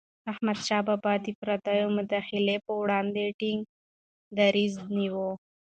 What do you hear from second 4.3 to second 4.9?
دریځ